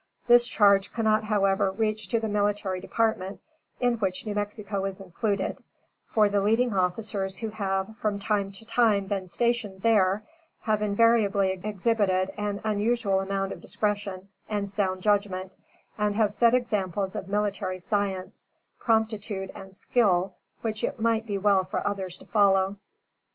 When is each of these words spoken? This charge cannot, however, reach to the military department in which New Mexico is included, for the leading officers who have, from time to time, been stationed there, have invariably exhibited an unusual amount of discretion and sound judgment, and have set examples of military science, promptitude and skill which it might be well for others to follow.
This 0.25 0.47
charge 0.47 0.91
cannot, 0.91 1.25
however, 1.25 1.69
reach 1.69 2.07
to 2.07 2.19
the 2.19 2.27
military 2.27 2.79
department 2.79 3.39
in 3.79 3.99
which 3.99 4.25
New 4.25 4.33
Mexico 4.33 4.83
is 4.85 4.99
included, 4.99 5.59
for 6.07 6.27
the 6.27 6.41
leading 6.41 6.73
officers 6.73 7.37
who 7.37 7.49
have, 7.49 7.95
from 7.97 8.17
time 8.17 8.51
to 8.53 8.65
time, 8.65 9.05
been 9.05 9.27
stationed 9.27 9.83
there, 9.83 10.23
have 10.61 10.81
invariably 10.81 11.51
exhibited 11.63 12.31
an 12.35 12.61
unusual 12.63 13.19
amount 13.19 13.51
of 13.53 13.61
discretion 13.61 14.29
and 14.49 14.71
sound 14.71 15.03
judgment, 15.03 15.51
and 15.99 16.15
have 16.15 16.33
set 16.33 16.55
examples 16.55 17.15
of 17.15 17.27
military 17.27 17.77
science, 17.77 18.47
promptitude 18.79 19.51
and 19.53 19.75
skill 19.75 20.33
which 20.61 20.83
it 20.83 20.99
might 20.99 21.27
be 21.27 21.37
well 21.37 21.63
for 21.63 21.85
others 21.87 22.17
to 22.17 22.25
follow. 22.25 22.77